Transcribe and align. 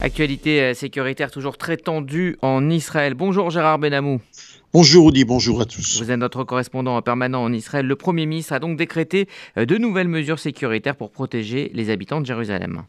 Actualité 0.00 0.62
euh, 0.62 0.74
sécuritaire 0.74 1.32
toujours 1.32 1.58
très 1.58 1.76
tendue 1.76 2.36
en 2.40 2.70
Israël. 2.70 3.14
Bonjour 3.14 3.50
Gérard 3.50 3.80
Benamou. 3.80 4.20
Bonjour 4.72 5.06
Audi, 5.06 5.24
bonjour 5.24 5.60
à 5.60 5.64
tous. 5.64 6.00
Vous 6.00 6.12
êtes 6.12 6.20
notre 6.20 6.44
correspondant 6.44 7.02
permanent 7.02 7.42
en 7.42 7.52
Israël. 7.52 7.84
Le 7.84 7.96
Premier 7.96 8.24
ministre 8.24 8.52
a 8.52 8.60
donc 8.60 8.78
décrété 8.78 9.26
euh, 9.56 9.66
de 9.66 9.76
nouvelles 9.76 10.06
mesures 10.06 10.38
sécuritaires 10.38 10.94
pour 10.94 11.10
protéger 11.10 11.72
les 11.74 11.90
habitants 11.90 12.20
de 12.20 12.26
Jérusalem. 12.26 12.84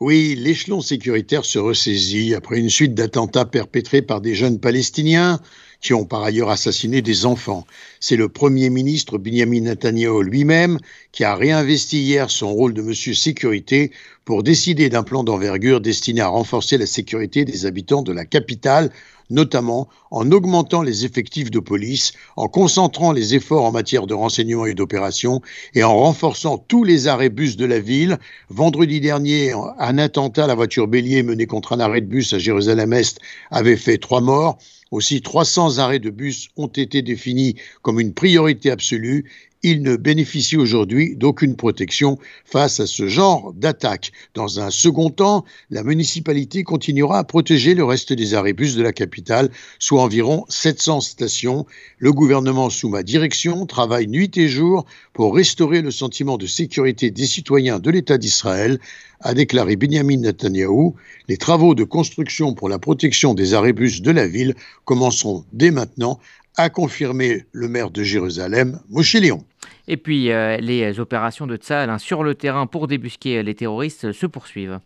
Oui, 0.00 0.34
l'échelon 0.34 0.80
sécuritaire 0.80 1.44
se 1.44 1.58
ressaisit 1.58 2.34
après 2.34 2.58
une 2.58 2.70
suite 2.70 2.94
d'attentats 2.94 3.44
perpétrés 3.44 4.00
par 4.00 4.22
des 4.22 4.34
jeunes 4.34 4.60
Palestiniens 4.60 5.40
qui 5.84 5.92
ont 5.92 6.06
par 6.06 6.22
ailleurs 6.22 6.48
assassiné 6.48 7.02
des 7.02 7.26
enfants. 7.26 7.66
C'est 8.00 8.16
le 8.16 8.30
Premier 8.30 8.70
ministre 8.70 9.18
Benjamin 9.18 9.60
Netanyahu 9.60 10.24
lui-même 10.24 10.78
qui 11.12 11.24
a 11.24 11.36
réinvesti 11.36 12.00
hier 12.00 12.30
son 12.30 12.52
rôle 12.54 12.72
de 12.72 12.80
monsieur 12.80 13.12
sécurité 13.12 13.92
pour 14.24 14.42
décider 14.42 14.88
d'un 14.88 15.02
plan 15.02 15.24
d'envergure 15.24 15.82
destiné 15.82 16.22
à 16.22 16.28
renforcer 16.28 16.78
la 16.78 16.86
sécurité 16.86 17.44
des 17.44 17.66
habitants 17.66 18.00
de 18.00 18.12
la 18.12 18.24
capitale 18.24 18.90
notamment 19.30 19.88
en 20.10 20.30
augmentant 20.32 20.82
les 20.82 21.04
effectifs 21.04 21.50
de 21.50 21.58
police, 21.58 22.12
en 22.36 22.48
concentrant 22.48 23.12
les 23.12 23.34
efforts 23.34 23.64
en 23.64 23.72
matière 23.72 24.06
de 24.06 24.14
renseignement 24.14 24.66
et 24.66 24.74
d'opération 24.74 25.40
et 25.74 25.82
en 25.82 25.96
renforçant 25.96 26.58
tous 26.58 26.84
les 26.84 27.08
arrêts 27.08 27.30
bus 27.30 27.56
de 27.56 27.64
la 27.64 27.80
ville. 27.80 28.18
Vendredi 28.50 29.00
dernier, 29.00 29.52
un 29.78 29.98
attentat 29.98 30.44
à 30.44 30.46
la 30.46 30.54
voiture 30.54 30.88
bélier 30.88 31.22
mené 31.22 31.46
contre 31.46 31.72
un 31.72 31.80
arrêt 31.80 32.00
de 32.00 32.06
bus 32.06 32.32
à 32.32 32.38
Jérusalem-Est 32.38 33.18
avait 33.50 33.76
fait 33.76 33.98
trois 33.98 34.20
morts. 34.20 34.58
Aussi, 34.94 35.22
300 35.22 35.78
arrêts 35.78 35.98
de 35.98 36.08
bus 36.08 36.50
ont 36.56 36.68
été 36.68 37.02
définis 37.02 37.56
comme 37.82 37.98
une 37.98 38.14
priorité 38.14 38.70
absolue 38.70 39.28
il 39.64 39.82
ne 39.82 39.96
bénéficie 39.96 40.58
aujourd'hui 40.58 41.16
d'aucune 41.16 41.56
protection 41.56 42.18
face 42.44 42.80
à 42.80 42.86
ce 42.86 43.08
genre 43.08 43.54
d'attaque. 43.54 44.12
Dans 44.34 44.60
un 44.60 44.70
second 44.70 45.08
temps, 45.08 45.46
la 45.70 45.82
municipalité 45.82 46.62
continuera 46.64 47.18
à 47.18 47.24
protéger 47.24 47.74
le 47.74 47.82
reste 47.82 48.12
des 48.12 48.34
arrêts 48.34 48.52
bus 48.52 48.76
de 48.76 48.82
la 48.82 48.92
capitale, 48.92 49.50
soit 49.78 50.02
environ 50.02 50.44
700 50.50 51.00
stations. 51.00 51.64
Le 51.96 52.12
gouvernement, 52.12 52.68
sous 52.68 52.90
ma 52.90 53.02
direction, 53.02 53.64
travaille 53.64 54.06
nuit 54.06 54.36
et 54.36 54.48
jour 54.48 54.84
pour 55.14 55.34
restaurer 55.34 55.80
le 55.80 55.90
sentiment 55.90 56.36
de 56.36 56.46
sécurité 56.46 57.10
des 57.10 57.26
citoyens 57.26 57.78
de 57.78 57.90
l'État 57.90 58.18
d'Israël, 58.18 58.78
a 59.20 59.32
déclaré 59.32 59.76
Benjamin 59.76 60.18
Netanyahou. 60.18 60.94
Les 61.28 61.38
travaux 61.38 61.74
de 61.74 61.84
construction 61.84 62.52
pour 62.52 62.68
la 62.68 62.78
protection 62.78 63.32
des 63.32 63.54
arrêts 63.54 63.72
bus 63.72 64.02
de 64.02 64.10
la 64.10 64.28
ville 64.28 64.54
commenceront 64.84 65.46
dès 65.54 65.70
maintenant 65.70 66.20
a 66.56 66.70
confirmé 66.70 67.44
le 67.52 67.68
maire 67.68 67.90
de 67.90 68.02
Jérusalem, 68.02 68.80
Moshe 68.88 69.14
Léon. 69.14 69.44
Et 69.88 69.96
puis, 69.96 70.30
euh, 70.30 70.56
les 70.58 71.00
opérations 71.00 71.46
de 71.46 71.56
Tsahal 71.56 71.90
hein, 71.90 71.98
sur 71.98 72.22
le 72.22 72.34
terrain 72.34 72.66
pour 72.66 72.86
débusquer 72.86 73.42
les 73.42 73.54
terroristes 73.54 74.12
se 74.12 74.26
poursuivent 74.26 74.78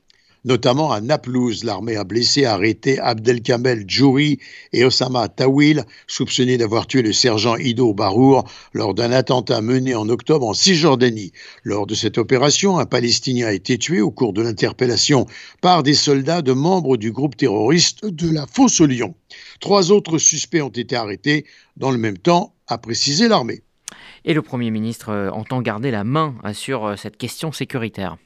notamment 0.44 0.92
à 0.92 1.00
Naplouse. 1.00 1.64
L'armée 1.64 1.96
a 1.96 2.04
blessé, 2.04 2.44
arrêté 2.44 2.98
Abdelkamel 2.98 3.84
Djouri 3.86 4.38
et 4.72 4.84
Osama 4.84 5.28
Tawil, 5.28 5.84
soupçonnés 6.06 6.58
d'avoir 6.58 6.86
tué 6.86 7.02
le 7.02 7.12
sergent 7.12 7.56
Ido 7.56 7.94
Barour 7.94 8.44
lors 8.72 8.94
d'un 8.94 9.12
attentat 9.12 9.60
mené 9.60 9.94
en 9.94 10.08
octobre 10.08 10.46
en 10.46 10.54
Cisjordanie. 10.54 11.32
Lors 11.64 11.86
de 11.86 11.94
cette 11.94 12.18
opération, 12.18 12.78
un 12.78 12.86
Palestinien 12.86 13.48
a 13.48 13.52
été 13.52 13.78
tué 13.78 14.00
au 14.00 14.10
cours 14.10 14.32
de 14.32 14.42
l'interpellation 14.42 15.26
par 15.60 15.82
des 15.82 15.94
soldats 15.94 16.42
de 16.42 16.52
membres 16.52 16.96
du 16.96 17.12
groupe 17.12 17.36
terroriste 17.36 18.04
de 18.04 18.30
la 18.30 18.46
Fosse 18.46 18.80
au 18.80 18.86
Lion. 18.86 19.14
Trois 19.60 19.90
autres 19.92 20.18
suspects 20.18 20.62
ont 20.62 20.68
été 20.68 20.96
arrêtés 20.96 21.44
dans 21.76 21.90
le 21.90 21.98
même 21.98 22.18
temps, 22.18 22.54
a 22.66 22.78
précisé 22.78 23.28
l'armée. 23.28 23.62
Et 24.24 24.34
le 24.34 24.42
Premier 24.42 24.70
ministre 24.70 25.10
euh, 25.10 25.30
entend 25.30 25.62
garder 25.62 25.90
la 25.90 26.04
main 26.04 26.34
sur 26.52 26.84
euh, 26.84 26.96
cette 26.96 27.16
question 27.16 27.52
sécuritaire. 27.52 28.18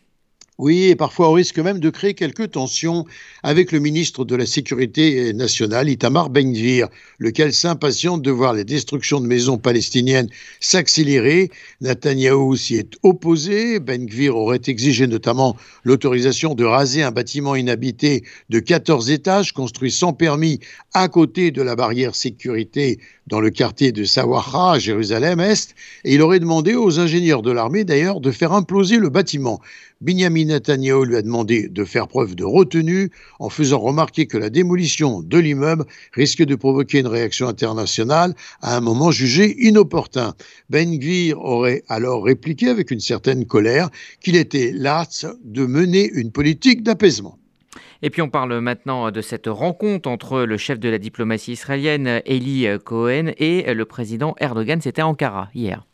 Oui, 0.59 0.85
et 0.85 0.97
parfois 0.97 1.31
au 1.31 1.33
risque 1.33 1.59
même 1.59 1.81
de 1.81 1.89
créer 1.89 2.13
quelques 2.13 2.51
tensions 2.51 3.07
avec 3.43 3.73
le 3.73 3.79
ministre 3.79 4.27
de 4.27 4.37
la 4.37 4.45
Sécurité 4.45 5.33
nationale, 5.33 5.89
Itamar 5.89 6.29
Ben-Gvir, 6.29 6.89
lequel 7.19 7.55
s'impatiente 7.55 8.21
de 8.21 8.31
voir 8.31 8.53
les 8.53 8.65
destructions 8.65 9.23
de 9.23 9.27
maisons 9.27 9.57
palestiniennes 9.57 10.29
s'accélérer. 10.61 11.51
Netanyahou 11.81 12.55
s'y 12.55 12.77
est 12.77 12.99
opposé. 13.03 13.81
Ben-Gvir 13.81 14.37
aurait 14.37 14.61
exigé 14.67 15.07
notamment 15.07 15.57
l'autorisation 15.85 16.55
de 16.55 16.65
raser 16.65 17.03
un 17.03 17.13
bâtiment 17.13 17.57
inhabité 17.57 18.23
de 18.51 18.59
14 18.59 19.11
étages 19.11 19.53
construit 19.53 19.91
sans 19.91 20.13
permis 20.13 20.61
à 20.93 21.09
côté 21.09 21.51
de 21.51 21.63
la 21.63 21.77
barrière 21.77 22.15
sécurité 22.15 23.01
dans 23.27 23.41
le 23.41 23.51
quartier 23.51 23.93
de 23.93 24.05
Sawaha, 24.05 24.73
à 24.73 24.79
Jérusalem-Est, 24.79 25.75
et 26.05 26.15
il 26.15 26.23
aurait 26.23 26.41
demandé 26.41 26.75
aux 26.75 26.99
ingénieurs 26.99 27.41
de 27.41 27.53
l'armée 27.53 27.85
d'ailleurs 27.85 28.21
de 28.21 28.31
faire 28.31 28.53
imploser 28.53 28.99
le 28.99 29.09
bâtiment. 29.09 29.61
Benjamin 30.43 30.55
Netanyahu 30.55 31.05
lui 31.05 31.17
a 31.17 31.23
demandé 31.23 31.69
de 31.69 31.85
faire 31.85 32.09
preuve 32.09 32.35
de 32.35 32.45
retenue 32.45 33.11
en 33.39 33.49
faisant 33.49 33.79
remarquer 33.79 34.27
que 34.27 34.37
la 34.37 34.51
démolition 34.51 35.23
de 35.23 35.39
l'immeuble 35.39 35.85
risque 36.13 36.43
de 36.43 36.55
provoquer 36.57 36.99
une 36.99 37.07
réaction 37.07 37.47
internationale 37.49 38.35
à 38.61 38.77
un 38.77 38.81
moment 38.81 39.11
jugé 39.11 39.55
inopportun. 39.67 40.35
Ben 40.69 40.99
Gvir 40.99 41.39
aurait 41.41 41.83
alors 41.89 42.25
répliqué 42.25 42.69
avec 42.69 42.91
une 42.91 43.01
certaine 43.01 43.47
colère 43.47 43.89
qu'il 44.21 44.37
était 44.37 44.73
las 44.75 45.27
de 45.45 45.65
mener 45.65 46.11
une 46.13 46.33
politique 46.33 46.83
d'apaisement. 46.83 47.39
Et 48.03 48.11
puis 48.11 48.21
on 48.21 48.29
parle 48.29 48.59
maintenant 48.59 49.13
de 49.13 49.21
cette 49.21 49.47
rencontre 49.47 50.09
entre 50.09 50.41
le 50.43 50.57
chef 50.57 50.81
de 50.81 50.89
la 50.89 50.99
diplomatie 50.99 51.53
israélienne, 51.53 52.21
Eli 52.27 52.67
Cohen, 52.85 53.31
et 53.39 53.73
le 53.73 53.85
président 53.85 54.35
Erdogan. 54.41 54.81
C'était 54.81 55.03
Ankara 55.03 55.51
hier. 55.55 55.87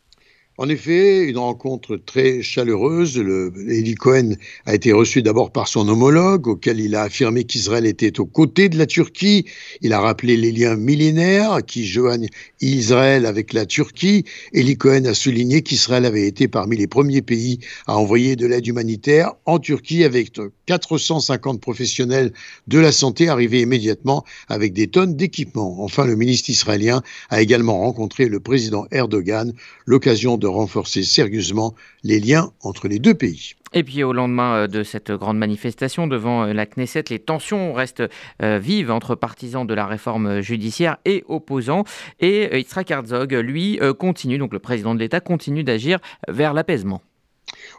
En 0.61 0.67
effet, 0.67 1.23
une 1.23 1.37
rencontre 1.37 1.95
très 1.95 2.41
chaleureuse. 2.41 3.17
Le, 3.17 3.53
Eli 3.69 3.95
Cohen 3.95 4.31
a 4.65 4.75
été 4.75 4.91
reçu 4.91 5.21
d'abord 5.21 5.53
par 5.53 5.69
son 5.69 5.87
homologue, 5.87 6.49
auquel 6.49 6.81
il 6.81 6.95
a 6.95 7.03
affirmé 7.03 7.45
qu'Israël 7.45 7.85
était 7.85 8.19
aux 8.19 8.25
côtés 8.25 8.67
de 8.67 8.77
la 8.77 8.85
Turquie. 8.85 9.45
Il 9.79 9.93
a 9.93 10.01
rappelé 10.01 10.35
les 10.35 10.51
liens 10.51 10.75
millénaires 10.75 11.59
qui 11.65 11.87
joignent 11.87 12.27
Israël 12.59 13.25
avec 13.25 13.53
la 13.53 13.65
Turquie. 13.65 14.25
Eli 14.51 14.75
Cohen 14.75 15.05
a 15.05 15.13
souligné 15.13 15.61
qu'Israël 15.61 16.03
avait 16.03 16.27
été 16.27 16.49
parmi 16.49 16.75
les 16.75 16.87
premiers 16.87 17.21
pays 17.21 17.59
à 17.87 17.97
envoyer 17.97 18.35
de 18.35 18.45
l'aide 18.45 18.67
humanitaire 18.67 19.35
en 19.45 19.59
Turquie 19.59 20.03
avec 20.03 20.33
450 20.65 21.61
professionnels 21.61 22.33
de 22.67 22.79
la 22.79 22.91
santé 22.91 23.29
arrivés 23.29 23.61
immédiatement 23.61 24.25
avec 24.49 24.73
des 24.73 24.87
tonnes 24.87 25.15
d'équipements. 25.15 25.81
Enfin, 25.81 26.03
le 26.03 26.17
ministre 26.17 26.49
israélien 26.49 27.01
a 27.29 27.41
également 27.41 27.79
rencontré 27.79 28.25
le 28.25 28.41
président 28.41 28.85
Erdogan, 28.91 29.53
l'occasion 29.85 30.37
de 30.37 30.48
renforcer 30.49 31.03
sérieusement 31.03 31.75
les 32.03 32.19
liens 32.19 32.51
entre 32.61 32.87
les 32.87 32.99
deux 32.99 33.13
pays. 33.13 33.53
Et 33.73 33.83
puis 33.83 34.03
au 34.03 34.13
lendemain 34.13 34.55
euh, 34.55 34.67
de 34.67 34.83
cette 34.83 35.11
grande 35.11 35.37
manifestation 35.37 36.07
devant 36.07 36.43
euh, 36.43 36.53
la 36.53 36.65
Knesset, 36.65 37.05
les 37.09 37.19
tensions 37.19 37.73
restent 37.73 38.03
euh, 38.41 38.59
vives 38.59 38.91
entre 38.91 39.15
partisans 39.15 39.65
de 39.65 39.73
la 39.73 39.85
réforme 39.85 40.41
judiciaire 40.41 40.97
et 41.05 41.23
opposants. 41.27 41.83
Et 42.19 42.57
Yitzhak 42.57 42.89
Herzog, 42.91 43.33
lui, 43.33 43.79
continue, 43.97 44.37
donc 44.37 44.53
le 44.53 44.59
président 44.59 44.95
de 44.95 44.99
l'État, 44.99 45.19
continue 45.19 45.63
d'agir 45.63 45.99
vers 46.27 46.53
l'apaisement. 46.53 47.01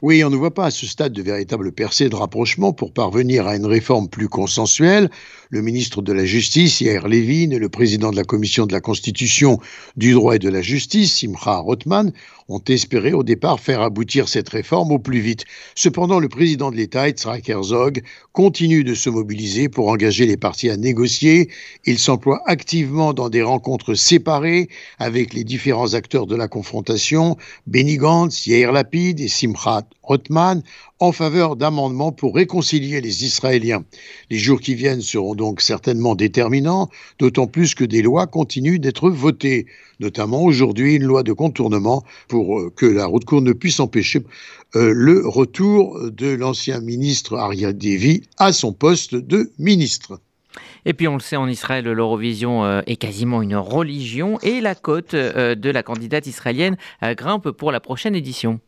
Oui, 0.03 0.25
on 0.25 0.31
ne 0.31 0.37
voit 0.37 0.55
pas 0.55 0.65
à 0.65 0.71
ce 0.71 0.87
stade 0.87 1.13
de 1.13 1.21
véritable 1.21 1.73
percée 1.73 2.09
de 2.09 2.15
rapprochement 2.15 2.73
pour 2.73 2.95
parvenir 2.95 3.47
à 3.47 3.55
une 3.55 3.67
réforme 3.67 4.09
plus 4.09 4.31
consensuelle. 4.31 5.11
Le 5.51 5.61
ministre 5.61 6.01
de 6.01 6.15
la 6.15 6.25
Justice, 6.25 6.81
Yair 6.81 7.07
Levin, 7.07 7.51
et 7.51 7.59
le 7.59 7.69
président 7.69 8.11
de 8.11 8.17
la 8.17 8.25
Commission 8.25 8.65
de 8.65 8.73
la 8.73 8.81
Constitution, 8.81 9.59
du 9.99 10.13
droit 10.13 10.37
et 10.37 10.39
de 10.39 10.49
la 10.49 10.63
justice, 10.63 11.19
Simcha 11.19 11.59
Rothman, 11.59 12.13
ont 12.49 12.63
espéré 12.67 13.13
au 13.13 13.23
départ 13.23 13.61
faire 13.61 13.83
aboutir 13.83 14.29
cette 14.29 14.49
réforme 14.49 14.91
au 14.91 14.99
plus 14.99 15.21
vite. 15.21 15.45
Cependant, 15.75 16.19
le 16.19 16.29
président 16.29 16.71
de 16.71 16.77
l'État, 16.77 17.07
Yitzhak 17.07 17.49
Herzog, 17.49 18.03
continue 18.33 18.85
de 18.85 18.95
se 18.95 19.11
mobiliser 19.11 19.69
pour 19.69 19.89
engager 19.89 20.25
les 20.25 20.39
partis 20.39 20.71
à 20.71 20.77
négocier. 20.77 21.51
Il 21.85 21.99
s'emploie 21.99 22.43
activement 22.47 23.13
dans 23.13 23.29
des 23.29 23.43
rencontres 23.43 23.95
séparées 23.95 24.69
avec 24.99 25.35
les 25.35 25.45
différents 25.45 25.93
acteurs 25.93 26.27
de 26.27 26.37
la 26.37 26.49
confrontation, 26.49 27.37
Benny 27.67 27.99
Gantz, 27.99 28.47
Yair 28.47 28.73
Lapid 28.73 29.21
et 29.21 29.29
Simcha 29.29 29.83
Rothman, 30.03 30.63
en 30.99 31.13
faveur 31.13 31.57
d'amendements 31.57 32.11
pour 32.11 32.35
réconcilier 32.35 33.01
les 33.01 33.25
Israéliens. 33.25 33.85
Les 34.31 34.39
jours 34.39 34.61
qui 34.61 34.75
viennent 34.75 35.03
seront 35.03 35.35
donc 35.35 35.61
certainement 35.61 36.15
déterminants, 36.15 36.91
d'autant 37.19 37.47
plus 37.47 37.75
que 37.75 37.85
des 37.85 38.03
lois 38.03 38.27
continuent 38.27 38.81
d'être 38.81 39.09
votées, 39.09 39.67
notamment 40.01 40.43
aujourd'hui 40.43 40.97
une 40.97 41.05
loi 41.05 41.23
de 41.23 41.33
contournement 41.33 42.03
pour 42.29 42.59
euh, 42.59 42.73
que 42.75 42.87
la 42.87 43.07
route 43.07 43.25
courte 43.25 43.45
ne 43.45 43.53
puisse 43.53 43.79
empêcher 43.79 44.25
euh, 44.75 44.93
le 44.95 45.27
retour 45.27 46.11
de 46.11 46.35
l'ancien 46.35 46.81
ministre 46.81 47.37
Ariad 47.37 47.79
Devi 47.79 48.23
à 48.39 48.53
son 48.53 48.73
poste 48.73 49.15
de 49.15 49.53
ministre. 49.59 50.21
Et 50.87 50.95
puis 50.95 51.07
on 51.07 51.15
le 51.15 51.21
sait, 51.21 51.37
en 51.37 51.47
Israël, 51.47 51.85
l'Eurovision 51.85 52.65
euh, 52.65 52.81
est 52.87 52.97
quasiment 52.97 53.43
une 53.43 53.57
religion 53.57 54.39
et 54.41 54.61
la 54.61 54.75
cote 54.75 55.15
de 55.15 55.71
la 55.71 55.83
candidate 55.83 56.27
israélienne 56.27 56.77
grimpe 57.03 57.51
pour 57.51 57.71
la 57.71 57.81
prochaine 57.81 58.17
édition. 58.17 58.61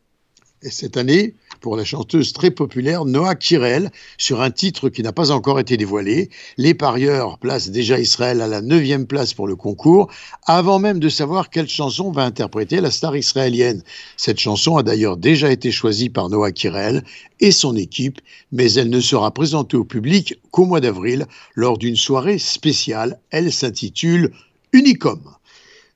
Et 0.65 0.71
cette 0.71 0.95
année, 0.95 1.33
pour 1.59 1.75
la 1.75 1.83
chanteuse 1.83 2.31
très 2.31 2.49
populaire 2.49 3.03
Noah 3.03 3.35
Kirel, 3.35 3.91
sur 4.17 4.41
un 4.41 4.49
titre 4.49 4.87
qui 4.87 5.03
n'a 5.03 5.11
pas 5.11 5.31
encore 5.31 5.59
été 5.59 5.75
dévoilé. 5.75 6.29
Les 6.57 6.73
parieurs 6.73 7.37
placent 7.37 7.69
déjà 7.69 7.99
Israël 7.99 8.39
à 8.39 8.47
la 8.47 8.61
neuvième 8.61 9.05
place 9.05 9.33
pour 9.33 9.45
le 9.45 9.57
concours, 9.57 10.09
avant 10.45 10.79
même 10.79 10.99
de 10.99 11.09
savoir 11.09 11.49
quelle 11.49 11.67
chanson 11.67 12.11
va 12.11 12.23
interpréter 12.23 12.79
la 12.79 12.91
star 12.91 13.17
israélienne. 13.17 13.83
Cette 14.15 14.39
chanson 14.39 14.77
a 14.77 14.83
d'ailleurs 14.83 15.17
déjà 15.17 15.51
été 15.51 15.69
choisie 15.69 16.09
par 16.09 16.29
Noah 16.29 16.53
Kirel 16.53 17.03
et 17.41 17.51
son 17.51 17.75
équipe, 17.75 18.21
mais 18.53 18.71
elle 18.73 18.89
ne 18.89 19.01
sera 19.01 19.33
présentée 19.33 19.75
au 19.75 19.83
public 19.83 20.39
qu'au 20.51 20.65
mois 20.65 20.79
d'avril, 20.79 21.25
lors 21.55 21.77
d'une 21.77 21.97
soirée 21.97 22.39
spéciale. 22.39 23.19
Elle 23.31 23.51
s'intitule 23.51 24.31
Unicom. 24.71 25.19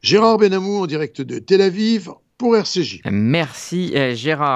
Gérard 0.01 0.39
Benamou 0.39 0.83
en 0.83 0.87
direct 0.87 1.21
de 1.21 1.39
Tel 1.39 1.61
Aviv 1.61 2.09
pour 2.37 2.55
RCJ. 2.55 3.01
Merci 3.09 3.93
euh, 3.95 4.13
Gérard. 4.13 4.45